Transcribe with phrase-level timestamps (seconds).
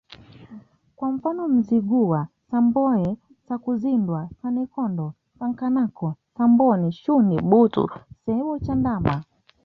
[0.95, 3.17] kwa mfano Mzigua Samamboe
[3.47, 5.07] Sakuzindwa Sannenkondo
[5.39, 7.83] Sankanakono Samboni Shundi Butu
[8.25, 9.15] Sebbo Chamdoma